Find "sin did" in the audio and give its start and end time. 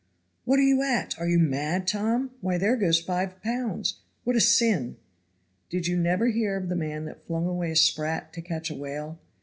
4.41-5.85